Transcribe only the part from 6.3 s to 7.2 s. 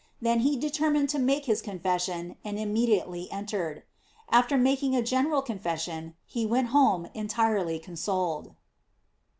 went home